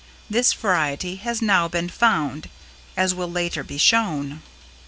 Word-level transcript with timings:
This 0.31 0.51
variety 0.53 1.17
has 1.17 1.43
now 1.43 1.67
been 1.67 1.87
found, 1.87 2.49
as 2.97 3.13
will 3.13 3.29
later 3.29 3.63
be 3.63 3.77
shown. 3.77 4.41